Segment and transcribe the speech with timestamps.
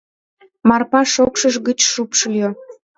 [0.69, 2.49] Марпа шокшыж гыч шупшыльо: